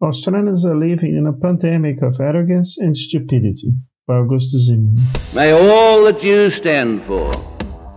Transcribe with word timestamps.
Australians 0.00 0.64
are 0.64 0.76
living 0.76 1.16
in 1.16 1.26
a 1.26 1.32
pandemic 1.32 2.00
of 2.02 2.20
arrogance 2.20 2.78
and 2.78 2.96
stupidity. 2.96 3.72
By 4.06 4.14
Augusto 4.14 4.56
Zimmermann. 4.56 5.02
May 5.34 5.50
all 5.50 6.04
that 6.04 6.22
you 6.22 6.50
stand 6.52 7.04
for 7.04 7.32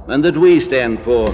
and 0.08 0.25
that 0.25 0.35
we 0.35 0.59
stand 0.59 1.00
for 1.03 1.32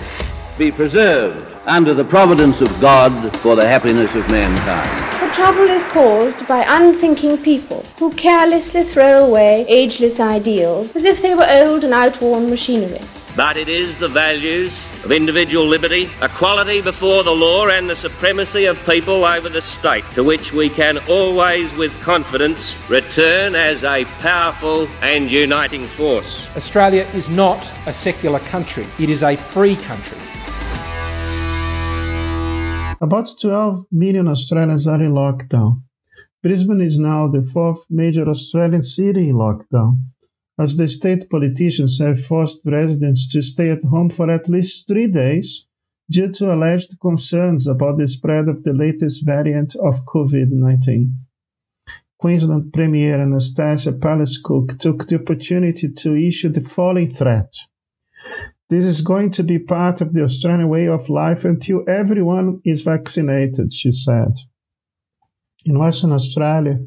be 0.58 0.74
preserved 0.74 1.48
under 1.66 1.94
the 1.94 2.04
providence 2.04 2.60
of 2.60 2.70
God 2.82 3.12
for 3.38 3.56
the 3.56 3.66
happiness 3.66 4.14
of 4.14 4.30
mankind. 4.30 5.22
The 5.22 5.34
trouble 5.34 5.70
is 5.70 5.84
caused 5.86 6.46
by 6.48 6.66
unthinking 6.68 7.38
people 7.38 7.86
who 7.98 8.12
carelessly 8.12 8.84
throw 8.84 9.26
away 9.26 9.66
ageless 9.70 10.20
ideals 10.20 10.94
as 10.98 11.06
if 11.06 11.22
they 11.22 11.34
were 11.34 11.48
old 11.50 11.86
and 11.86 11.94
outworn 11.94 12.50
machinery. 12.50 13.00
But 13.38 13.56
it 13.56 13.70
is 13.70 14.00
the 14.00 14.08
values 14.08 14.84
of 15.06 15.12
individual 15.12 15.68
liberty, 15.68 16.10
equality 16.24 16.82
before 16.82 17.24
the 17.24 17.36
law, 17.36 17.68
and 17.68 17.88
the 17.88 17.96
supremacy 17.96 18.66
of 18.66 18.84
people 18.84 19.24
over 19.26 19.48
the 19.48 19.62
state 19.62 20.04
to 20.16 20.24
which 20.24 20.54
we 20.54 20.70
can 20.70 20.98
always, 21.08 21.72
with 21.78 21.94
confidence, 22.02 22.76
return 22.90 23.54
as 23.54 23.84
a 23.84 24.06
powerful 24.22 24.88
and 25.04 25.32
uniting 25.32 25.86
force. 25.86 26.50
Australia 26.58 27.06
is 27.14 27.30
not 27.30 27.62
a 27.86 27.94
secular 27.94 28.40
country, 28.40 28.88
it 28.98 29.08
is 29.08 29.22
a 29.22 29.36
free 29.36 29.76
country. 29.76 30.18
About 33.00 33.30
12 33.40 33.86
million 33.92 34.28
Australians 34.28 34.88
are 34.88 35.04
in 35.04 35.12
lockdown. 35.12 35.84
Brisbane 36.42 36.82
is 36.82 36.98
now 36.98 37.28
the 37.28 37.48
fourth 37.54 37.86
major 37.88 38.28
Australian 38.28 38.82
city 38.82 39.30
in 39.30 39.36
lockdown 39.36 40.00
as 40.60 40.76
the 40.76 40.88
state 40.88 41.30
politicians 41.30 42.00
have 42.00 42.26
forced 42.26 42.66
residents 42.66 43.28
to 43.30 43.42
stay 43.42 43.70
at 43.70 43.84
home 43.84 44.10
for 44.10 44.32
at 44.32 44.50
least 44.50 44.88
three 44.88 45.08
days 45.08 45.66
due 46.10 46.32
to 46.32 46.54
alleged 46.54 47.00
concerns 47.00 47.68
about 47.68 47.98
the 47.98 48.08
spread 48.08 48.48
of 48.48 48.64
the 48.64 48.74
latest 48.74 49.26
variant 49.26 49.76
of 49.76 50.06
COVID 50.06 50.50
19. 50.52 51.14
Queensland 52.20 52.74
Premier 52.74 53.20
Annastacia 53.20 53.92
Palaszczuk 53.92 54.80
took 54.80 55.08
the 55.08 55.20
opportunity 55.20 55.88
to 55.90 56.16
issue 56.16 56.50
the 56.50 56.62
following 56.62 57.14
threat. 57.14 57.54
This 58.70 58.86
is 58.86 59.02
going 59.02 59.32
to 59.32 59.44
be 59.44 59.60
part 59.60 60.02
of 60.02 60.14
the 60.14 60.24
Australian 60.24 60.68
way 60.68 60.88
of 60.88 61.10
life 61.10 61.46
until 61.46 61.84
everyone 61.88 62.60
is 62.66 62.82
vaccinated, 62.82 63.74
she 63.74 63.92
said. 63.92 64.34
In 65.64 65.78
Western 65.78 66.12
Australia, 66.12 66.80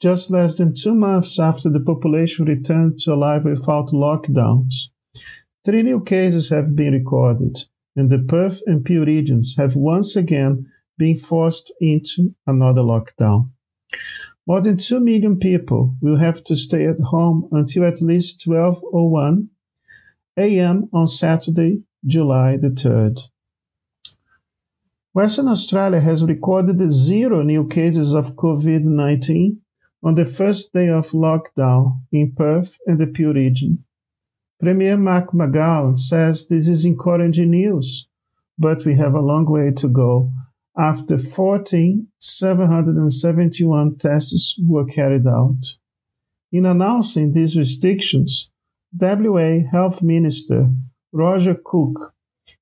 just 0.00 0.30
less 0.30 0.56
than 0.56 0.74
two 0.74 0.94
months 0.94 1.38
after 1.38 1.70
the 1.70 1.80
population 1.80 2.44
returned 2.44 2.98
to 2.98 3.14
life 3.14 3.44
without 3.44 3.88
lockdowns. 3.88 4.74
Three 5.64 5.82
new 5.82 6.02
cases 6.02 6.50
have 6.50 6.76
been 6.76 6.92
recorded, 6.92 7.64
and 7.96 8.10
the 8.10 8.18
Perth 8.18 8.60
and 8.66 8.84
Peel 8.84 9.06
regions 9.06 9.56
have 9.56 9.76
once 9.76 10.16
again 10.16 10.70
been 10.98 11.16
forced 11.16 11.72
into 11.80 12.34
another 12.46 12.82
lockdown. 12.82 13.50
More 14.46 14.60
than 14.60 14.76
2 14.76 15.00
million 15.00 15.38
people 15.38 15.96
will 16.02 16.18
have 16.18 16.44
to 16.44 16.56
stay 16.56 16.86
at 16.86 17.00
home 17.00 17.48
until 17.50 17.84
at 17.84 18.02
least 18.02 18.44
12.01 18.46 19.48
a.m. 20.36 20.88
on 20.92 21.06
Saturday, 21.06 21.82
July 22.04 22.56
the 22.56 22.68
3rd. 22.68 23.20
Western 25.14 25.48
Australia 25.48 26.00
has 26.00 26.24
recorded 26.24 26.92
zero 26.92 27.42
new 27.42 27.66
cases 27.68 28.14
of 28.14 28.34
COVID 28.34 28.82
19 28.82 29.60
on 30.04 30.14
the 30.14 30.26
first 30.26 30.72
day 30.74 30.88
of 30.88 31.12
lockdown 31.12 32.00
in 32.12 32.32
Perth 32.36 32.76
and 32.86 33.00
the 33.00 33.06
Peel 33.06 33.32
region. 33.32 33.82
Premier 34.60 34.98
Mark 34.98 35.32
McGowan 35.32 35.98
says 35.98 36.46
this 36.46 36.68
is 36.68 36.84
encouraging 36.84 37.50
news, 37.50 38.06
but 38.58 38.84
we 38.84 38.96
have 38.96 39.14
a 39.14 39.20
long 39.20 39.46
way 39.46 39.70
to 39.70 39.88
go 39.88 40.30
after 40.76 41.16
14,771 41.16 43.96
tests 43.96 44.60
were 44.62 44.84
carried 44.84 45.26
out. 45.26 45.76
In 46.52 46.66
announcing 46.66 47.32
these 47.32 47.56
restrictions, 47.56 48.50
WA 48.92 49.60
Health 49.72 50.02
Minister 50.02 50.68
Roger 51.12 51.56
Cook 51.64 52.12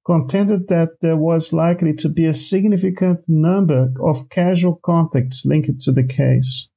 contended 0.07 0.69
that 0.69 1.01
there 1.01 1.17
was 1.17 1.53
likely 1.53 1.93
to 1.95 2.09
be 2.09 2.27
a 2.27 2.35
significant 2.35 3.29
number 3.29 3.93
of 4.01 4.29
casual 4.29 4.79
contacts 4.85 5.45
linked 5.45 5.81
to 5.81 5.91
the 5.93 6.05
case. 6.05 6.69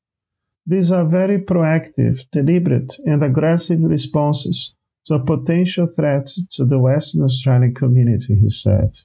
These 0.68 0.92
are 0.92 1.06
very 1.06 1.40
proactive, 1.40 2.26
deliberate, 2.32 2.98
and 3.06 3.24
aggressive 3.24 3.82
responses 3.84 4.74
to 5.06 5.20
potential 5.20 5.86
threat 5.86 6.28
to 6.52 6.66
the 6.66 6.80
Western 6.80 7.24
Australian 7.24 7.76
community, 7.76 8.36
he 8.36 8.50
said. 8.50 8.98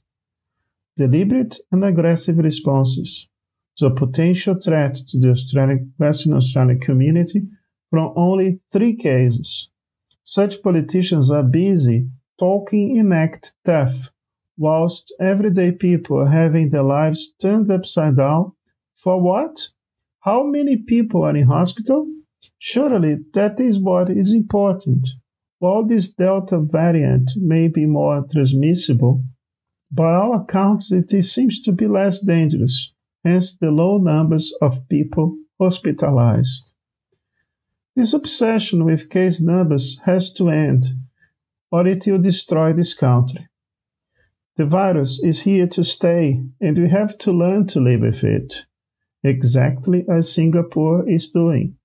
Deliberate 0.96 1.58
and 1.70 1.84
aggressive 1.84 2.38
responses 2.38 3.28
to 3.76 3.86
a 3.86 3.94
potential 3.94 4.54
threat 4.54 4.94
to 4.94 5.18
the 5.18 5.30
Australian, 5.30 5.92
Western 5.98 6.32
Australian 6.32 6.80
community 6.80 7.42
from 7.90 8.12
only 8.16 8.60
three 8.72 8.96
cases. 8.96 9.68
Such 10.22 10.62
politicians 10.62 11.30
are 11.30 11.42
busy 11.42 12.08
talking 12.38 12.96
in 12.96 13.12
act 13.12 13.54
tough, 13.64 14.10
whilst 14.56 15.14
everyday 15.20 15.72
people 15.72 16.18
are 16.20 16.30
having 16.30 16.70
their 16.70 16.82
lives 16.82 17.32
turned 17.40 17.70
upside 17.70 18.16
down. 18.16 18.52
For 18.96 19.20
what? 19.20 19.68
How 20.22 20.42
many 20.42 20.76
people 20.76 21.22
are 21.24 21.34
in 21.34 21.46
hospital? 21.46 22.06
Surely 22.58 23.16
that 23.32 23.58
is 23.58 23.80
what 23.80 24.10
is 24.10 24.34
important. 24.34 25.08
While 25.60 25.86
this 25.86 26.12
Delta 26.12 26.60
variant 26.60 27.30
may 27.36 27.68
be 27.68 27.86
more 27.86 28.26
transmissible, 28.30 29.24
by 29.90 30.14
all 30.14 30.34
accounts 30.34 30.92
it 30.92 31.10
seems 31.24 31.62
to 31.62 31.72
be 31.72 31.86
less 31.86 32.20
dangerous, 32.20 32.92
hence 33.24 33.56
the 33.56 33.70
low 33.70 33.96
numbers 33.96 34.54
of 34.60 34.86
people 34.90 35.38
hospitalized. 35.58 36.70
This 37.96 38.12
obsession 38.12 38.84
with 38.84 39.08
case 39.08 39.40
numbers 39.40 40.00
has 40.04 40.30
to 40.34 40.50
end, 40.50 40.84
or 41.70 41.86
it 41.86 42.06
will 42.06 42.18
destroy 42.18 42.74
this 42.74 42.92
country. 42.92 43.48
The 44.56 44.66
virus 44.66 45.18
is 45.22 45.42
here 45.42 45.66
to 45.68 45.82
stay, 45.82 46.42
and 46.60 46.76
we 46.76 46.90
have 46.90 47.16
to 47.18 47.32
learn 47.32 47.66
to 47.68 47.80
live 47.80 48.02
with 48.02 48.22
it 48.22 48.66
exactly 49.22 50.04
as 50.08 50.32
Singapore 50.32 51.08
is 51.08 51.30
doing. 51.30 51.76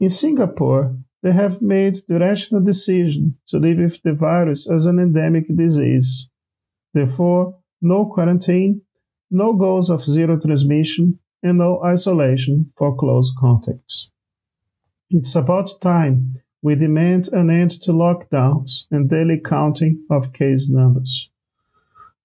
In 0.00 0.08
Singapore, 0.08 0.96
they 1.22 1.32
have 1.32 1.60
made 1.60 1.96
the 2.08 2.18
rational 2.18 2.62
decision 2.62 3.36
to 3.48 3.58
live 3.58 3.78
with 3.78 4.02
the 4.02 4.12
virus 4.12 4.68
as 4.68 4.86
an 4.86 4.98
endemic 4.98 5.54
disease. 5.54 6.28
Therefore, 6.94 7.58
no 7.82 8.06
quarantine, 8.06 8.82
no 9.30 9.52
goals 9.52 9.90
of 9.90 10.00
zero 10.00 10.38
transmission, 10.38 11.18
and 11.42 11.58
no 11.58 11.82
isolation 11.82 12.72
for 12.76 12.96
close 12.96 13.32
contacts. 13.38 14.10
It's 15.10 15.34
about 15.34 15.80
time 15.80 16.40
we 16.62 16.74
demand 16.74 17.28
an 17.28 17.50
end 17.50 17.70
to 17.82 17.92
lockdowns 17.92 18.84
and 18.90 19.08
daily 19.08 19.40
counting 19.42 20.04
of 20.10 20.32
case 20.32 20.68
numbers. 20.68 21.30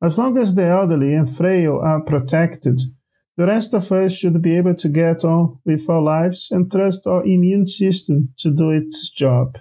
As 0.02 0.18
long 0.18 0.38
as 0.38 0.56
the 0.56 0.66
elderly 0.66 1.14
and 1.14 1.30
frail 1.30 1.80
are 1.82 2.02
protected, 2.02 2.82
the 3.38 3.46
rest 3.46 3.74
of 3.74 3.92
us 3.92 4.14
should 4.14 4.42
be 4.42 4.56
able 4.56 4.76
to 4.76 4.90
get 4.90 5.26
on 5.26 5.60
with 5.66 5.90
our 5.90 6.02
lives 6.02 6.50
and 6.52 6.72
trust 6.72 7.06
our 7.06 7.24
immune 7.26 7.66
system 7.66 8.30
to 8.38 8.50
do 8.50 8.72
its 8.72 9.10
job. 9.10 9.58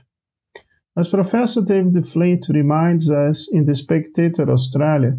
As 0.96 1.08
Professor 1.08 1.60
David 1.60 2.06
Flint 2.06 2.46
reminds 2.50 3.10
us 3.10 3.48
in 3.50 3.66
The 3.66 3.74
Spectator 3.74 4.48
Australia, 4.48 5.18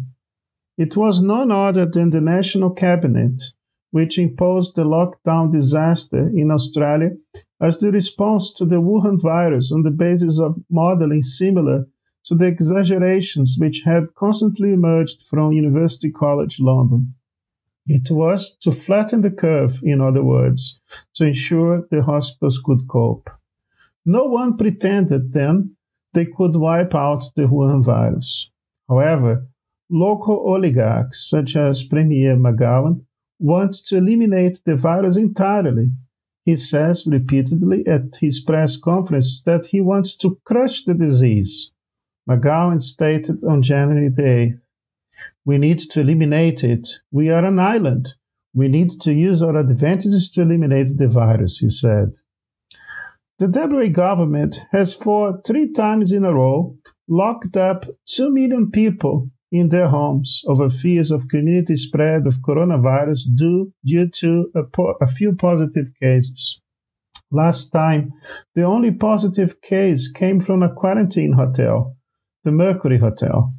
it 0.78 0.96
was 0.96 1.20
none 1.20 1.50
other 1.50 1.86
than 1.86 2.10
the 2.10 2.20
National 2.20 2.70
Cabinet 2.70 3.42
which 3.90 4.18
imposed 4.18 4.76
the 4.76 4.84
lockdown 4.84 5.50
disaster 5.50 6.28
in 6.34 6.50
Australia 6.50 7.10
as 7.60 7.78
the 7.78 7.90
response 7.90 8.52
to 8.52 8.64
the 8.64 8.76
Wuhan 8.76 9.20
virus 9.20 9.72
on 9.72 9.82
the 9.82 9.90
basis 9.90 10.38
of 10.40 10.56
modeling 10.70 11.22
similar 11.22 11.86
to 12.24 12.34
the 12.34 12.46
exaggerations 12.46 13.56
which 13.58 13.82
had 13.84 14.14
constantly 14.14 14.72
emerged 14.72 15.26
from 15.28 15.52
University 15.52 16.10
College 16.10 16.58
London. 16.60 17.14
It 17.86 18.10
was 18.10 18.56
to 18.62 18.72
flatten 18.72 19.20
the 19.22 19.30
curve, 19.30 19.80
in 19.82 20.00
other 20.00 20.24
words, 20.24 20.80
to 21.14 21.26
ensure 21.26 21.86
the 21.90 22.02
hospitals 22.02 22.60
could 22.64 22.88
cope. 22.88 23.30
No 24.04 24.24
one 24.24 24.56
pretended 24.56 25.32
then 25.32 25.76
they 26.12 26.26
could 26.26 26.56
wipe 26.56 26.94
out 26.94 27.24
the 27.36 27.42
Wuhan 27.42 27.84
virus. 27.84 28.50
However, 28.88 29.46
local 29.90 30.36
oligarchs 30.36 31.28
such 31.28 31.56
as 31.56 31.84
Premier 31.84 32.36
McGowan 32.36 33.04
want 33.38 33.74
to 33.86 33.98
eliminate 33.98 34.60
the 34.64 34.76
virus 34.76 35.16
entirely. 35.16 35.90
He 36.44 36.56
says 36.56 37.06
repeatedly 37.06 37.86
at 37.86 38.16
his 38.20 38.40
press 38.40 38.76
conference 38.76 39.42
that 39.42 39.66
he 39.66 39.80
wants 39.80 40.16
to 40.18 40.38
crush 40.44 40.84
the 40.84 40.94
disease. 40.94 41.70
McGowan 42.28 42.82
stated 42.82 43.44
on 43.44 43.62
January 43.62 44.08
the 44.08 44.22
8th 44.22 44.60
we 45.44 45.58
need 45.58 45.78
to 45.78 46.00
eliminate 46.00 46.64
it. 46.64 46.88
We 47.10 47.30
are 47.30 47.44
an 47.44 47.58
island. 47.58 48.14
We 48.54 48.68
need 48.68 48.90
to 49.02 49.12
use 49.12 49.42
our 49.42 49.56
advantages 49.56 50.30
to 50.30 50.42
eliminate 50.42 50.96
the 50.96 51.08
virus, 51.08 51.58
he 51.58 51.68
said. 51.68 52.14
The 53.38 53.48
WA 53.48 53.88
government 53.88 54.60
has 54.72 54.94
for 54.94 55.40
three 55.46 55.70
times 55.72 56.10
in 56.10 56.24
a 56.24 56.32
row 56.32 56.76
locked 57.06 57.56
up 57.56 57.84
2 58.06 58.32
million 58.32 58.70
people 58.70 59.30
in 59.52 59.68
their 59.68 59.88
homes 59.88 60.42
over 60.48 60.70
fears 60.70 61.10
of 61.10 61.28
community 61.28 61.76
spread 61.76 62.26
of 62.26 62.40
coronavirus 62.40 63.20
due, 63.34 63.72
due 63.84 64.08
to 64.08 64.50
a, 64.54 64.62
po- 64.62 64.96
a 65.00 65.06
few 65.06 65.34
positive 65.34 65.88
cases. 66.00 66.60
Last 67.30 67.70
time, 67.70 68.12
the 68.54 68.62
only 68.62 68.90
positive 68.90 69.60
case 69.60 70.10
came 70.10 70.40
from 70.40 70.62
a 70.62 70.72
quarantine 70.72 71.32
hotel, 71.32 71.96
the 72.44 72.52
Mercury 72.52 72.98
Hotel. 72.98 73.54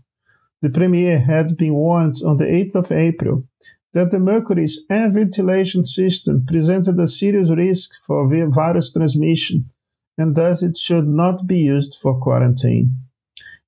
The 0.61 0.69
Premier 0.69 1.19
had 1.19 1.57
been 1.57 1.73
warned 1.73 2.15
on 2.25 2.37
the 2.37 2.45
8th 2.45 2.75
of 2.75 2.91
April 2.91 3.47
that 3.93 4.11
the 4.11 4.19
Mercury's 4.19 4.83
air 4.89 5.09
ventilation 5.09 5.85
system 5.85 6.45
presented 6.47 6.99
a 6.99 7.07
serious 7.07 7.51
risk 7.51 7.91
for 8.05 8.27
virus 8.49 8.91
transmission 8.91 9.69
and 10.17 10.35
thus 10.35 10.63
it 10.63 10.77
should 10.77 11.07
not 11.07 11.45
be 11.45 11.59
used 11.59 11.97
for 12.01 12.19
quarantine. 12.19 12.97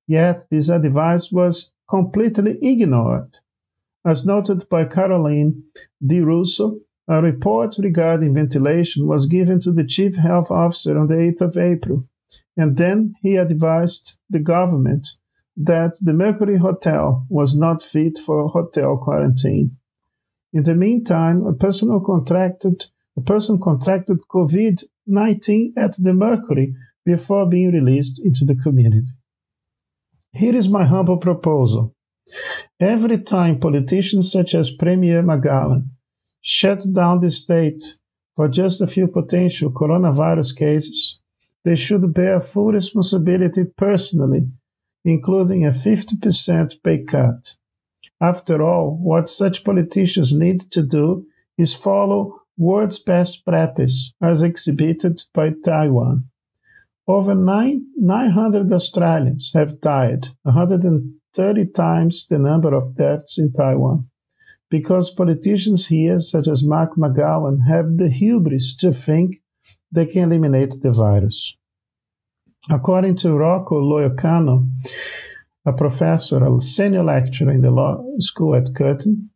Yet 0.06 0.46
this 0.50 0.68
advice 0.68 1.30
was 1.30 1.72
completely 1.88 2.58
ignored. 2.60 3.38
As 4.04 4.26
noted 4.26 4.68
by 4.68 4.84
Caroline 4.86 5.62
Di 6.04 6.20
Russo, 6.20 6.80
a 7.06 7.22
report 7.22 7.76
regarding 7.78 8.34
ventilation 8.34 9.06
was 9.06 9.26
given 9.26 9.60
to 9.60 9.72
the 9.72 9.84
Chief 9.84 10.16
Health 10.16 10.50
Officer 10.50 10.98
on 10.98 11.06
the 11.06 11.14
8th 11.14 11.40
of 11.42 11.56
April, 11.56 12.08
and 12.56 12.76
then 12.76 13.14
he 13.22 13.36
advised 13.36 14.18
the 14.28 14.38
government 14.38 15.06
that 15.56 15.98
the 16.00 16.12
Mercury 16.12 16.58
Hotel 16.58 17.26
was 17.28 17.56
not 17.56 17.82
fit 17.82 18.18
for 18.18 18.48
hotel 18.48 18.96
quarantine. 18.96 19.76
In 20.52 20.64
the 20.64 20.74
meantime, 20.74 21.46
a 21.46 21.52
person 21.52 21.88
contracted 22.04 22.86
a 23.16 23.20
person 23.20 23.60
contracted 23.60 24.18
COVID-19 24.28 25.72
at 25.76 25.96
the 25.98 26.12
Mercury 26.12 26.74
before 27.04 27.48
being 27.48 27.72
released 27.72 28.20
into 28.24 28.44
the 28.44 28.54
community. 28.54 29.08
Here 30.32 30.54
is 30.54 30.68
my 30.68 30.86
humble 30.86 31.18
proposal. 31.18 31.94
Every 32.78 33.18
time 33.18 33.58
politicians 33.58 34.30
such 34.30 34.54
as 34.54 34.70
Premier 34.70 35.22
McGowan 35.22 35.88
shut 36.40 36.84
down 36.92 37.20
the 37.20 37.30
state 37.30 37.82
for 38.36 38.48
just 38.48 38.80
a 38.80 38.86
few 38.86 39.08
potential 39.08 39.70
coronavirus 39.70 40.56
cases, 40.56 41.18
they 41.64 41.76
should 41.76 42.14
bear 42.14 42.40
full 42.40 42.72
responsibility 42.72 43.64
personally, 43.64 44.48
including 45.04 45.64
a 45.64 45.70
50% 45.70 46.82
pay 46.82 47.04
cut. 47.04 47.54
After 48.20 48.62
all, 48.62 48.98
what 49.00 49.28
such 49.28 49.64
politicians 49.64 50.32
need 50.34 50.60
to 50.72 50.82
do 50.82 51.26
is 51.56 51.74
follow 51.74 52.42
world's 52.58 52.98
best 52.98 53.44
practice 53.44 54.12
as 54.22 54.42
exhibited 54.42 55.22
by 55.32 55.50
Taiwan. 55.64 56.24
Over 57.08 57.34
nine, 57.34 57.86
900 57.96 58.72
Australians 58.72 59.50
have 59.54 59.80
died, 59.80 60.28
130 60.42 61.66
times 61.72 62.26
the 62.28 62.38
number 62.38 62.74
of 62.74 62.94
deaths 62.94 63.38
in 63.38 63.52
Taiwan, 63.52 64.08
because 64.70 65.10
politicians 65.10 65.86
here, 65.88 66.20
such 66.20 66.46
as 66.46 66.62
Mark 66.62 66.96
McGowan, 66.96 67.66
have 67.66 67.96
the 67.96 68.10
hubris 68.10 68.76
to 68.76 68.92
think 68.92 69.40
they 69.90 70.06
can 70.06 70.30
eliminate 70.30 70.74
the 70.82 70.92
virus. 70.92 71.56
According 72.68 73.16
to 73.16 73.32
Rocco 73.32 73.80
Loiacono, 73.80 74.68
a 75.64 75.72
professor, 75.72 76.44
a 76.44 76.60
senior 76.60 77.02
lecturer 77.02 77.52
in 77.52 77.62
the 77.62 77.70
law 77.70 78.04
school 78.18 78.54
at 78.54 78.74
Curtin, 78.74 79.30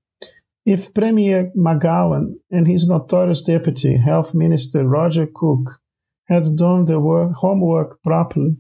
if 0.67 0.93
Premier 0.93 1.51
McGowan 1.57 2.35
and 2.51 2.67
his 2.67 2.87
notorious 2.89 3.43
deputy, 3.43 3.97
Health 3.97 4.35
Minister 4.35 4.87
Roger 4.87 5.27
Cook, 5.27 5.81
had 6.27 6.57
done 6.57 6.85
their 6.85 7.01
work, 7.01 7.33
homework 7.35 8.03
properly, 8.03 8.57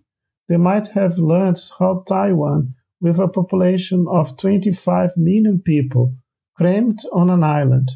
they 0.49 0.57
might 0.57 0.89
have 0.89 1.19
learned 1.19 1.59
how 1.79 2.03
Taiwan, 2.07 2.75
with 3.01 3.19
a 3.19 3.29
population 3.29 4.07
of 4.09 4.37
25 4.37 5.13
million 5.17 5.61
people 5.61 6.15
crammed 6.57 7.01
on 7.13 7.31
an 7.31 7.43
island, 7.43 7.91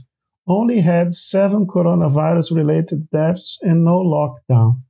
only 0.46 0.80
had 0.80 1.14
seven 1.14 1.66
coronavirus 1.66 2.54
related 2.54 3.10
deaths 3.10 3.58
and 3.62 3.84
no 3.84 3.98
lockdown. 4.00 4.82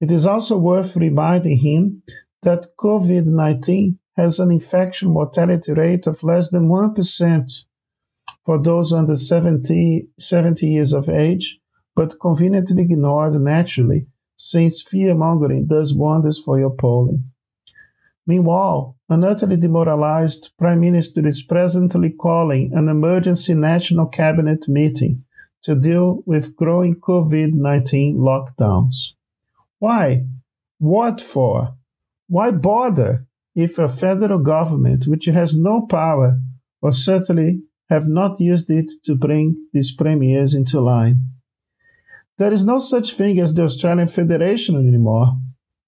It 0.00 0.10
is 0.10 0.26
also 0.26 0.56
worth 0.56 0.96
reminding 0.96 1.58
him 1.58 2.02
that 2.42 2.66
COVID 2.78 3.26
19 3.26 3.98
has 4.16 4.38
an 4.38 4.50
infection 4.50 5.10
mortality 5.10 5.72
rate 5.72 6.06
of 6.06 6.22
less 6.22 6.50
than 6.50 6.68
1% 6.68 7.64
for 8.44 8.62
those 8.62 8.92
under 8.92 9.16
70, 9.16 10.08
70 10.18 10.66
years 10.66 10.92
of 10.92 11.08
age 11.08 11.60
but 11.98 12.20
conveniently 12.20 12.82
ignored 12.84 13.34
naturally, 13.40 14.06
since 14.36 14.80
fear 14.80 15.16
mongering 15.16 15.66
does 15.66 15.92
wonders 15.92 16.38
for 16.38 16.56
your 16.56 16.70
polling. 16.70 17.24
Meanwhile, 18.24 18.96
an 19.08 19.24
utterly 19.24 19.56
demoralized 19.56 20.52
Prime 20.56 20.78
Minister 20.78 21.26
is 21.26 21.42
presently 21.42 22.10
calling 22.10 22.70
an 22.72 22.88
emergency 22.88 23.54
national 23.54 24.06
cabinet 24.06 24.68
meeting 24.68 25.24
to 25.62 25.74
deal 25.74 26.22
with 26.24 26.54
growing 26.54 26.94
COVID 26.94 27.54
19 27.54 28.16
lockdowns. 28.16 29.17
Why? 29.78 30.26
What 30.78 31.20
for? 31.20 31.74
Why 32.28 32.50
bother 32.50 33.26
if 33.54 33.78
a 33.78 33.88
federal 33.88 34.40
government, 34.40 35.06
which 35.06 35.26
has 35.26 35.56
no 35.56 35.86
power, 35.86 36.40
or 36.82 36.92
certainly 36.92 37.62
have 37.88 38.06
not 38.06 38.40
used 38.40 38.70
it 38.70 38.90
to 39.04 39.14
bring 39.14 39.56
these 39.72 39.94
premiers 39.94 40.54
into 40.54 40.80
line? 40.80 41.20
There 42.38 42.52
is 42.52 42.64
no 42.64 42.78
such 42.78 43.14
thing 43.14 43.40
as 43.40 43.54
the 43.54 43.64
Australian 43.64 44.08
Federation 44.08 44.76
anymore. 44.76 45.38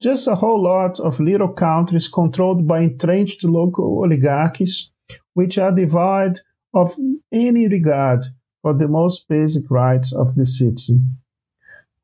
Just 0.02 0.26
a 0.26 0.34
whole 0.36 0.62
lot 0.62 0.98
of 0.98 1.20
little 1.20 1.52
countries 1.52 2.08
controlled 2.08 2.66
by 2.66 2.80
entrenched 2.80 3.44
local 3.44 4.02
oligarchies, 4.02 4.90
which 5.34 5.58
are 5.58 5.70
devoid 5.70 6.40
of 6.74 6.96
any 7.30 7.68
regard 7.68 8.24
for 8.62 8.74
the 8.74 8.88
most 8.88 9.28
basic 9.28 9.70
rights 9.70 10.12
of 10.12 10.34
the 10.34 10.44
citizen. 10.44 11.19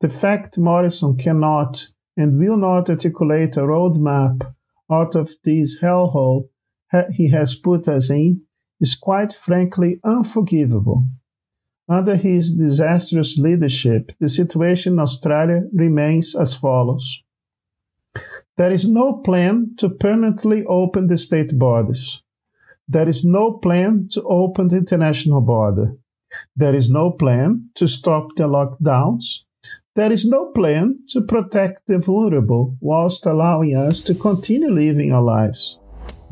The 0.01 0.09
fact 0.09 0.57
Morrison 0.57 1.17
cannot 1.17 1.87
and 2.15 2.39
will 2.39 2.57
not 2.57 2.89
articulate 2.89 3.57
a 3.57 3.61
roadmap 3.61 4.53
out 4.91 5.15
of 5.15 5.31
this 5.43 5.79
hellhole 5.81 6.49
he 7.11 7.29
has 7.31 7.55
put 7.55 7.87
us 7.87 8.09
in 8.09 8.41
is 8.79 8.95
quite 8.95 9.33
frankly 9.33 9.99
unforgivable. 10.03 11.07
Under 11.89 12.15
his 12.15 12.53
disastrous 12.53 13.37
leadership, 13.37 14.11
the 14.19 14.29
situation 14.29 14.93
in 14.93 14.99
Australia 14.99 15.63
remains 15.73 16.35
as 16.35 16.55
follows. 16.55 17.21
There 18.57 18.71
is 18.71 18.87
no 18.89 19.13
plan 19.13 19.75
to 19.77 19.89
permanently 19.89 20.63
open 20.65 21.07
the 21.07 21.17
state 21.17 21.57
borders. 21.57 22.21
There 22.87 23.07
is 23.07 23.23
no 23.23 23.53
plan 23.53 24.07
to 24.11 24.23
open 24.23 24.69
the 24.69 24.77
international 24.77 25.41
border. 25.41 25.95
There 26.55 26.75
is 26.75 26.89
no 26.89 27.11
plan 27.11 27.69
to 27.75 27.87
stop 27.87 28.35
the 28.35 28.47
lockdowns. 28.47 29.43
There 29.97 30.11
is 30.11 30.25
no 30.25 30.51
plan 30.51 30.99
to 31.07 31.21
protect 31.21 31.87
the 31.87 31.97
vulnerable 31.97 32.77
whilst 32.81 33.25
allowing 33.25 33.75
us 33.75 33.99
to 34.01 34.13
continue 34.13 34.69
living 34.69 35.11
our 35.11 35.23
lives. 35.23 35.79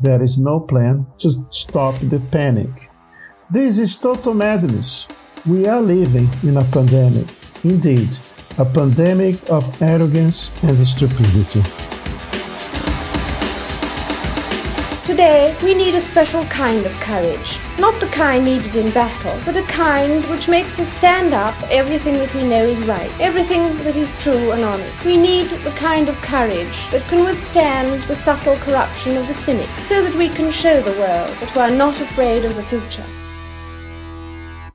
There 0.00 0.22
is 0.22 0.38
no 0.38 0.60
plan 0.60 1.04
to 1.18 1.44
stop 1.50 1.96
the 1.98 2.20
panic. 2.30 2.70
This 3.50 3.80
is 3.80 3.96
total 3.96 4.34
madness. 4.34 5.08
We 5.44 5.66
are 5.66 5.80
living 5.80 6.28
in 6.44 6.58
a 6.58 6.64
pandemic. 6.70 7.26
Indeed, 7.64 8.10
a 8.56 8.64
pandemic 8.64 9.50
of 9.50 9.82
arrogance 9.82 10.52
and 10.62 10.76
stupidity. 10.86 11.95
Today, 15.16 15.56
we 15.64 15.72
need 15.72 15.94
a 15.94 16.02
special 16.02 16.44
kind 16.44 16.84
of 16.84 16.92
courage. 17.00 17.58
Not 17.78 17.98
the 18.00 18.06
kind 18.08 18.44
needed 18.44 18.76
in 18.76 18.90
battle, 18.90 19.34
but 19.46 19.56
a 19.56 19.62
kind 19.62 20.22
which 20.26 20.46
makes 20.46 20.78
us 20.78 20.92
stand 20.98 21.32
up 21.32 21.54
everything 21.70 22.18
that 22.18 22.34
we 22.34 22.46
know 22.46 22.62
is 22.66 22.86
right, 22.86 23.10
everything 23.18 23.62
that 23.84 23.96
is 23.96 24.10
true 24.20 24.50
and 24.50 24.62
honest. 24.62 25.06
We 25.06 25.16
need 25.16 25.46
the 25.46 25.70
kind 25.70 26.10
of 26.10 26.20
courage 26.20 26.90
that 26.90 27.02
can 27.08 27.24
withstand 27.24 28.02
the 28.02 28.14
subtle 28.14 28.56
corruption 28.56 29.16
of 29.16 29.26
the 29.26 29.32
cynic, 29.32 29.70
so 29.88 30.02
that 30.02 30.14
we 30.16 30.28
can 30.28 30.52
show 30.52 30.82
the 30.82 31.00
world 31.00 31.30
that 31.40 31.54
we 31.54 31.62
are 31.62 31.70
not 31.70 31.98
afraid 31.98 32.44
of 32.44 32.54
the 32.54 32.62
future. 32.64 33.25